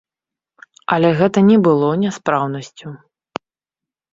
[0.95, 2.87] Але гэта не было няспраўнасцю.